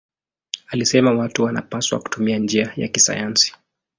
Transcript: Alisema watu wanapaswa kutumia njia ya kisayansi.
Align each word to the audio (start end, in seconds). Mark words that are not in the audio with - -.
Alisema 0.67 1.11
watu 1.11 1.43
wanapaswa 1.43 1.99
kutumia 1.99 2.37
njia 2.39 2.73
ya 2.77 2.87
kisayansi. 2.87 3.53